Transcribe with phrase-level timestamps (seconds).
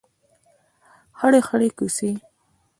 [1.17, 2.11] خړې خړۍ کوڅې